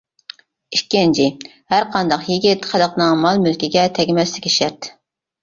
[0.77, 1.27] ئىككىنچى،
[1.73, 4.93] ھەرقانداق يىگىت خەلقنىڭ مال-مۈلكىگە تەگمەسلىكى شەرت.